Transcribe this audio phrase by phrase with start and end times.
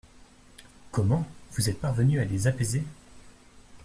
[0.89, 1.27] Comment!
[1.51, 2.81] vous êtes parvenue à les apaiser?